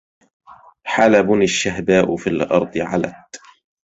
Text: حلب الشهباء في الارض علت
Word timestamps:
حلب 0.85 1.33
الشهباء 1.33 2.15
في 2.17 2.27
الارض 2.27 2.77
علت 2.77 3.29